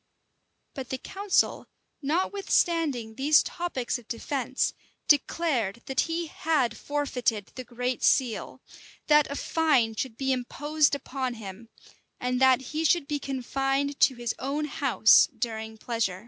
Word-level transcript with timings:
But 0.73 0.89
the 0.89 0.97
council, 0.97 1.67
notwithstanding 2.01 3.13
these 3.13 3.43
topics 3.43 3.99
of 3.99 4.07
defence, 4.07 4.73
declared 5.07 5.83
that 5.85 5.99
he 6.09 6.25
had 6.25 6.75
forfeited 6.75 7.51
the 7.53 7.63
great 7.63 8.03
seal; 8.03 8.61
that 9.05 9.29
a 9.29 9.35
fine 9.35 9.93
should 9.95 10.17
be 10.17 10.31
imposed 10.31 10.95
upon 10.95 11.35
him; 11.35 11.69
and 12.19 12.41
that 12.41 12.61
he 12.73 12.83
should 12.83 13.07
be 13.07 13.19
confined 13.19 13.99
to 13.99 14.15
his 14.15 14.33
own 14.39 14.65
house 14.65 15.29
during 15.37 15.77
pleasure. 15.77 16.19